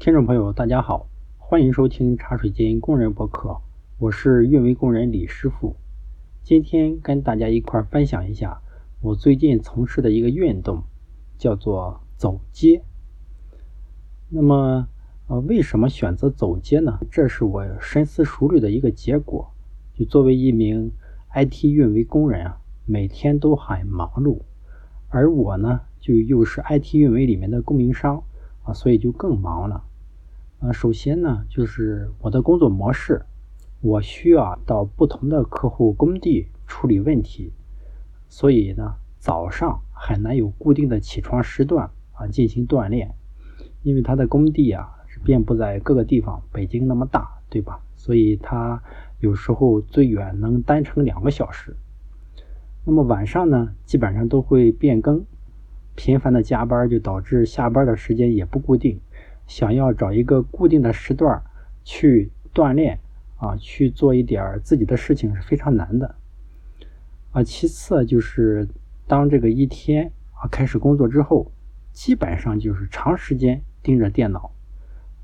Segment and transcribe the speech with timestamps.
[0.00, 3.60] 听众朋友，大家好，欢迎收听茶水间工人博客，
[3.98, 5.76] 我是运维工人李师傅。
[6.42, 8.62] 今天跟大家一块分享一下
[9.02, 10.84] 我最近从事的一个运动，
[11.36, 12.82] 叫做走街。
[14.30, 14.88] 那么，
[15.26, 16.98] 呃，为什么选择走街呢？
[17.10, 19.52] 这是我深思熟虑的一个结果。
[19.92, 20.90] 就作为一名
[21.34, 24.40] IT 运维工人啊，每天都很忙碌，
[25.10, 28.24] 而我呢，就又是 IT 运维里面的供应商
[28.62, 29.84] 啊，所以就更忙了。
[30.60, 33.22] 啊，首先呢，就是我的工作模式，
[33.80, 37.52] 我需要到不同的客户工地处理问题，
[38.28, 43.14] 所以呢，早上很难有固定的起床时段啊进行锻炼，
[43.82, 47.80] 因为他的工地啊是遍布在各个地方，北京那么大，对吧？
[47.96, 48.82] 所以他
[49.20, 51.74] 有时候最远能单程两个小时。
[52.84, 55.24] 那么晚上呢，基本上都会变更，
[55.94, 59.00] 频繁的加班就导致下班的时间也不固定。
[59.46, 61.42] 想要找一个固定的时段
[61.82, 63.00] 去锻炼
[63.36, 66.14] 啊，去做一点自己的事情是非常难的
[67.32, 67.42] 啊。
[67.42, 68.68] 其次就是
[69.08, 71.50] 当这个一天啊开始工作之后，
[71.90, 74.52] 基本上就是长时间盯着电脑，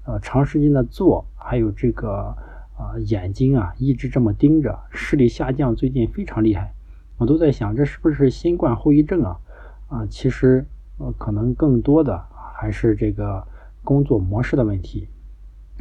[0.07, 2.37] 呃，长时间的坐，还有这个
[2.77, 6.73] 啊眼睛啊一直这么盯着，视力下降，最近非常厉害。
[7.19, 9.39] 我都在想，这是不是新冠后遗症啊？
[9.89, 10.65] 啊，其实
[10.99, 13.47] 呃可能更多的还是这个。
[13.87, 15.07] 工作模式的问题，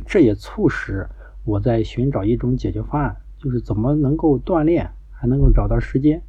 [0.06, 1.09] 这也促使
[1.44, 6.22] 我在寻找一种解决方案，就是怎么能够锻炼，还能够找到时间。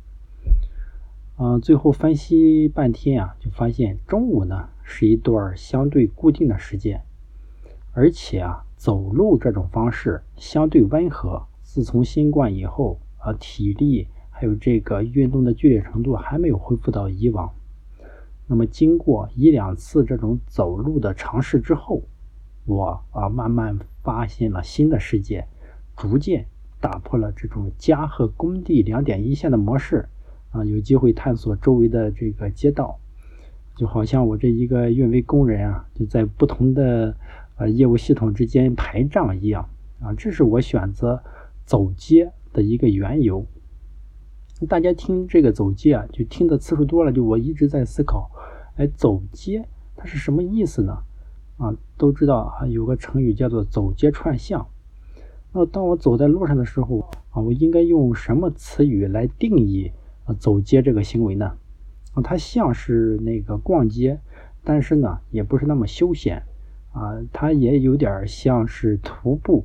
[1.36, 7.02] 嗯，最后分析半天啊，就发现中午呢是一段相对固定的时间，
[7.92, 11.46] 而且啊，走路这种方式相对温和。
[11.62, 17.52] 自从新冠以后，啊，体力还有这个运动的剧烈程度还没有恢复到以往。
[18.46, 22.02] 那么经过一两次这种走路的尝试之后，
[22.64, 25.46] 我啊慢慢发现了新的世界，
[25.96, 26.46] 逐渐
[26.80, 30.08] 打破了这种家和工地两点一线的模式，
[30.52, 32.98] 啊有机会探索周围的这个街道，
[33.74, 37.16] 就好像我这一个运维工人啊，就在不同的
[37.56, 39.68] 呃业务系统之间排障一样，
[40.00, 41.20] 啊这是我选择
[41.64, 43.44] 走街的一个缘由。
[44.68, 48.30] 大家听这个走街啊，就听的次数多了，就我一直在思考，
[48.76, 49.66] 哎，走街
[49.96, 50.98] 它是什么意思呢？
[51.58, 54.66] 啊，都知道啊，有个成语叫做走街串巷。
[55.52, 59.92] 那当我走在路上的时候啊，我应该用什么词语来定义
[60.24, 61.56] 啊走街这个行为呢？
[62.14, 64.20] 啊，它像是那个逛街，
[64.62, 66.42] 但是呢，也不是那么休闲
[66.92, 69.64] 啊，它也有点像是徒步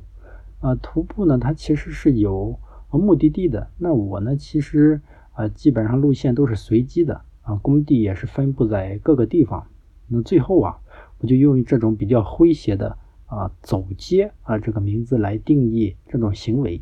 [0.60, 2.58] 啊，徒步呢，它其实是有。
[2.94, 4.36] 目的地的那我呢？
[4.36, 5.00] 其实
[5.32, 9.66] 啊，基本上路线都是随机的啊，工地也是分布在各个地方。
[10.08, 10.78] 那最后啊，
[11.18, 16.80] 我就用这种比较诙谐的啊“走街”啊这个名字来定义这种行为。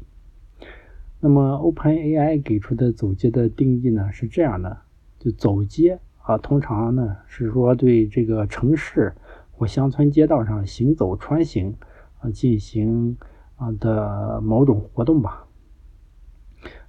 [1.21, 4.79] 那么 OpenAI 给出的“走街”的定义呢是这样的：
[5.19, 9.15] 就走街啊，通常呢是说对这个城市
[9.53, 11.77] 或乡村街道上行走穿行
[12.21, 13.17] 啊进行
[13.57, 15.47] 啊的某种活动吧。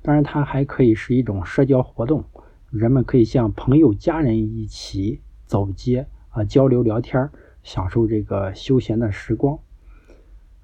[0.02, 2.24] 当然，它还可以是一种社交活动，
[2.72, 7.30] 人们可以像朋友、家人一起走街啊，交流聊天，
[7.64, 9.60] 享受这个休闲的时光。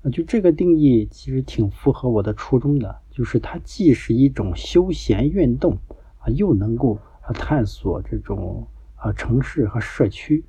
[0.09, 5.77] 就这个定义其实挺符合我的初衷的，就是它既是一种休闲运动
[6.19, 10.45] 啊，又能够啊探索这种啊城市和社区。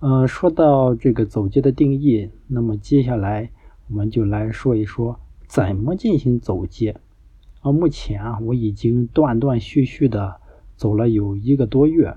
[0.00, 3.48] 呃，说到这个走街的定义，那么接下来
[3.86, 6.96] 我们就来说一说怎么进行走街。
[7.60, 10.40] 啊，目前啊，我已经断断续续的
[10.76, 12.16] 走了有一个多月，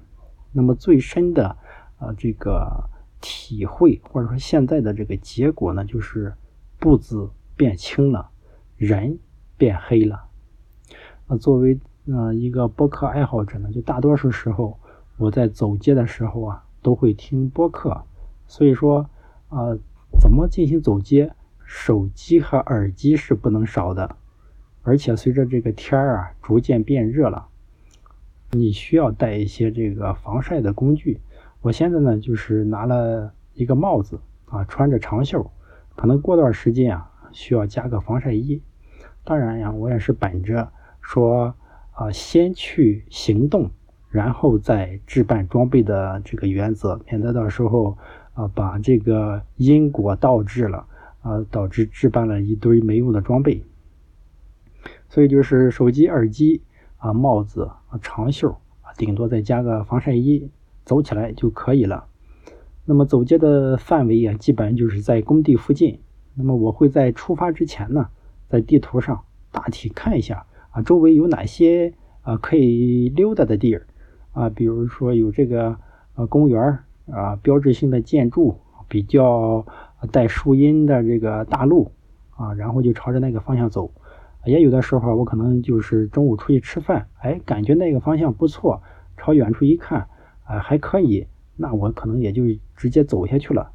[0.51, 1.57] 那么最深的
[1.97, 2.89] 啊这个
[3.21, 6.33] 体会或者说现在的这个结果呢，就是
[6.79, 8.29] 步子变轻了，
[8.77, 9.19] 人
[9.57, 10.25] 变黑了。
[11.27, 14.79] 那作为呃一个播客爱好者呢，就大多数时候
[15.17, 18.03] 我在走街的时候啊，都会听播客，
[18.47, 19.09] 所以说
[19.49, 19.78] 啊，
[20.19, 21.34] 怎么进行走街，
[21.66, 24.16] 手机和耳机是不能少的。
[24.84, 27.47] 而且随着这个天儿啊逐渐变热了，
[28.57, 31.19] 你需要带一些这个防晒的工具。
[31.61, 35.52] 我现在呢就是拿了一个帽子啊，穿着长袖，
[35.96, 38.61] 可能过段时间啊需要加个防晒衣。
[39.23, 40.72] 当然呀，我也是本着
[41.02, 41.55] 说
[41.93, 43.72] 啊先去行动，
[44.09, 47.97] 然后再置办装备的这个原则，免得到时候
[48.34, 50.85] 啊把这个因果倒置了
[51.22, 53.63] 啊，导致置办了一堆没用的装备。
[55.09, 56.61] 所以就是手机、耳机
[56.97, 58.50] 啊、帽子啊、长袖
[58.82, 60.50] 啊，顶多再加个防晒衣，
[60.84, 62.06] 走起来就可以了。
[62.86, 66.00] 那么走街的范围啊，基本就是在工地附近。
[66.36, 68.09] 那么我会在出发之前呢，
[68.47, 69.22] 在地图上
[69.52, 73.88] 大体看一下啊，周围有哪些啊可以溜达的地儿
[74.34, 75.78] 啊，比如说有这个
[76.16, 79.66] 呃公园啊，标志性的建筑，比较
[80.12, 81.92] 带树荫的这个大路
[82.36, 83.92] 啊，然后就朝着那个方向走。
[84.46, 88.82] 也有的时候我可能就是中午出去吃饭，哎，感觉那个方向不错，
[89.18, 90.08] 朝远处一看，
[90.46, 91.28] 啊还可以。
[91.56, 92.44] 那我可能也就
[92.76, 93.72] 直接走下去了，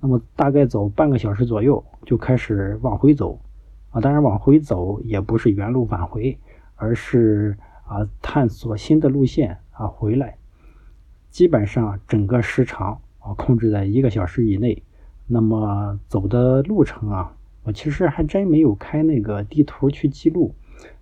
[0.00, 3.40] 那么大概走半个小时左右就开始往回走，
[3.90, 6.38] 啊，当然往回走也不是原路返回，
[6.76, 7.56] 而是
[7.86, 10.36] 啊探索新的路线啊回来，
[11.30, 14.82] 基本上整个时长啊控制在一个小时以内。
[15.26, 17.36] 那么走的路程啊，
[17.68, 20.54] 我其实还真没有开那个地图去记录，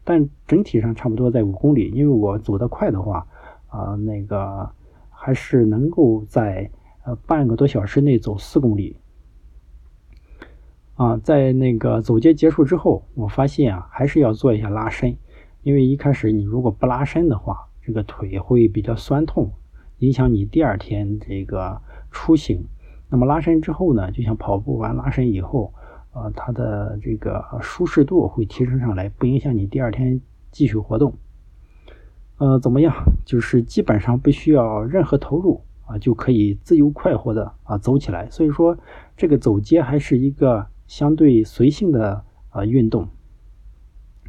[0.05, 3.27] 但整体上差不多在五公里，因为我走得快的话，
[3.69, 4.71] 啊那个。
[5.19, 6.71] 还是能够在
[7.05, 8.97] 呃半个多小时内走四公里
[10.95, 15.17] 啊，在那个走街结束之后，我发现啊，还是要做一下拉伸，
[15.63, 19.51] 因为一开始你如果不拉伸的话，这个腿会比较酸痛，
[19.99, 21.81] 影响你第二天这个
[22.13, 22.67] 出行。
[23.09, 25.73] 那么拉伸之后呢，就像跑步完拉伸以后，
[26.17, 30.19] 呃，它的这个舒适度会提升上来，不影响你第二天
[30.51, 31.13] 继续活动。
[32.39, 32.95] 呃，怎么样？
[33.27, 38.31] 就是基本上不需要任何投入啊，就可以自由快活的啊走起来。
[38.31, 38.79] 所以说，
[39.15, 43.07] 这个走街还是一个相对随性的啊运动。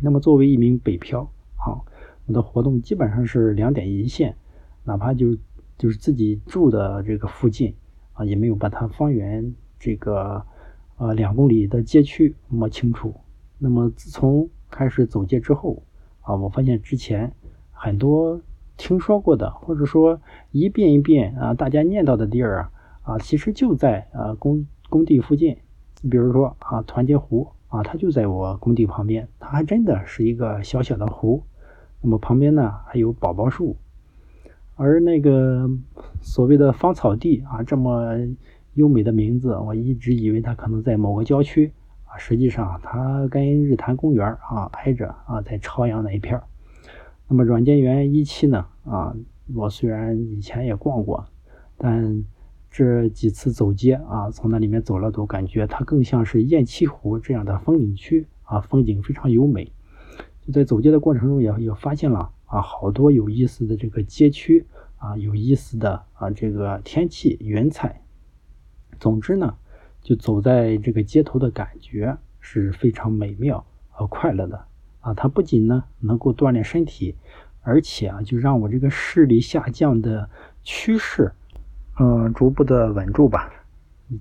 [0.02, 1.22] 那么作为一名北漂
[1.56, 1.80] 啊，
[2.26, 4.36] 我的活动基本上是两点一线，
[4.84, 5.38] 哪怕就
[5.78, 7.74] 就是自己住的这个附近
[8.12, 10.46] 啊，也没有把它方圆这个
[10.98, 13.14] 呃两公里的街区摸清楚。
[13.58, 15.82] 那么自从开始走街之后
[16.22, 17.34] 啊，我发现之前。
[17.80, 18.42] 很多
[18.76, 22.72] 听说过的，或者说一遍一遍啊，大家念叨的地儿啊，
[23.04, 25.56] 啊，其实就在啊工工地附近。
[26.10, 31.44] 比如说啊，团结湖啊，它就在我工地旁边，它还真的是一个小小的湖。
[32.02, 33.78] 那么旁边呢还有宝宝树，
[34.74, 35.70] 而那个
[36.20, 38.18] 所谓的芳草地啊，这么
[38.78, 41.74] 优美的名字，我一直以为它可能在某个郊区
[42.06, 46.40] 啊，实际上它跟日坛公园啊挨着啊，在朝阳那一片。
[47.28, 48.68] 那么软件园一期呢？
[48.86, 49.16] 啊，
[49.56, 51.26] 我虽然以前也逛过，
[51.76, 52.24] 但
[52.70, 59.72] 这几次走街啊，从那里面走了都感觉它更像是雁栖湖这样的风景区啊，风景非常优美。
[60.46, 68.04] 就在走街的过程中，也也发现了啊，好多有意思的这个街区啊，有意思的啊这个天气云彩。
[69.00, 69.56] 总之呢，
[70.02, 74.66] 就走在这个街头的感觉是非常美妙和快乐的。
[75.02, 77.16] 啊，它不仅呢能够锻炼身体，
[77.62, 80.30] 而且啊，就让我这个视力下降的
[80.64, 81.32] 趋势，
[82.00, 83.50] 嗯，逐步的稳住吧，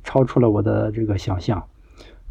[0.04, 1.66] 超出了我的这个想象。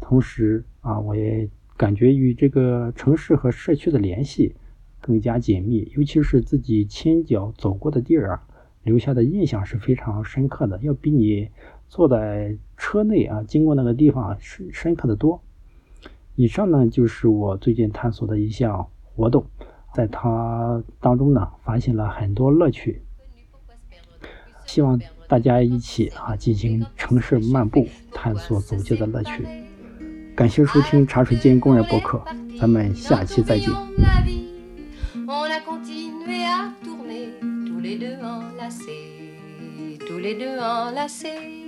[0.00, 4.54] 同时啊，我也感觉与这个城市和社区的联系
[5.00, 8.45] 更加紧密，尤其是自己亲脚走过的地儿啊，
[8.86, 11.50] 留下的印象是非常深刻的，要比你
[11.88, 15.42] 坐在车内啊经过那个地方深深刻的多。
[16.36, 19.44] 以上呢就是我最近探索的一项活动，
[19.92, 23.02] 在它当中呢发现了很多乐趣，
[24.66, 29.44] 希望大家一起啊进行城市漫步，探索走街的乐趣。
[30.36, 32.22] 感谢收听茶水间工人博客，
[32.60, 33.68] 咱们下期再见。
[37.86, 39.12] Tous les deux enlacés,
[40.08, 41.65] tous les deux enlacés.